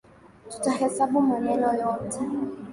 [0.49, 2.19] Tutahesabu maneno yote